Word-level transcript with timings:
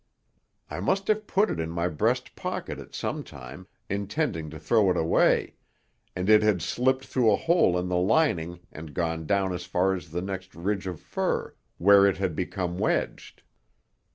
I 0.67 0.79
must 0.79 1.07
have 1.09 1.27
put 1.27 1.51
it 1.51 1.59
in 1.59 1.69
my 1.69 1.87
breast 1.87 2.35
pocket 2.35 2.79
at 2.79 2.95
some 2.95 3.23
time, 3.23 3.67
intending 3.87 4.49
to 4.49 4.57
throw 4.57 4.89
it 4.89 4.97
away, 4.97 5.57
and 6.15 6.27
it 6.27 6.41
had 6.41 6.63
slipped 6.63 7.05
through 7.05 7.31
a 7.31 7.35
hole 7.35 7.77
in 7.77 7.87
the 7.87 7.97
lining 7.99 8.61
and 8.71 8.95
gone 8.95 9.27
down 9.27 9.53
as 9.53 9.65
far 9.65 9.93
as 9.93 10.09
the 10.09 10.23
next 10.23 10.55
ridge 10.55 10.87
of 10.87 10.99
fur, 10.99 11.53
where 11.77 12.07
it 12.07 12.17
had 12.17 12.35
become 12.35 12.79
wedged. 12.79 13.43